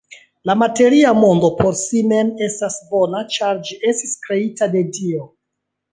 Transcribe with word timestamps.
La 0.49 0.53
materia 0.59 1.11
mondo, 1.23 1.51
por 1.59 1.77
si 1.81 2.01
mem, 2.13 2.31
estas 2.47 2.77
bona, 2.95 3.21
ĉar 3.37 3.61
ĝi 3.69 3.81
estis 3.93 4.19
kreita 4.25 4.73
de 4.77 4.83
Dio. 5.01 5.29